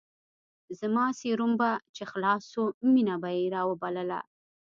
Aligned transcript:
زما 0.79 1.05
سيروم 1.19 1.51
به 1.59 1.69
چې 1.95 2.03
خلاص 2.11 2.41
سو 2.53 2.61
مينه 2.93 3.15
به 3.21 3.29
يې 3.37 3.43
راوبلله. 3.55 4.19